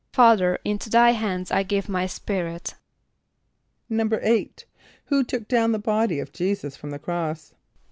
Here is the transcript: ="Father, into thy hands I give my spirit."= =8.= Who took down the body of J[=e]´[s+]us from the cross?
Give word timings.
="Father, 0.13 0.57
into 0.65 0.89
thy 0.89 1.11
hands 1.11 1.51
I 1.51 1.61
give 1.61 1.87
my 1.87 2.07
spirit."= 2.07 2.73
=8.= 3.91 4.63
Who 5.05 5.23
took 5.23 5.47
down 5.47 5.73
the 5.73 5.77
body 5.77 6.19
of 6.19 6.31
J[=e]´[s+]us 6.31 6.75
from 6.75 6.89
the 6.89 6.97
cross? 6.97 7.53